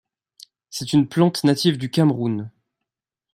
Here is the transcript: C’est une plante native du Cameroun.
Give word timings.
C’est 0.71 0.93
une 0.93 1.07
plante 1.07 1.43
native 1.43 1.77
du 1.77 1.91
Cameroun. 1.91 2.49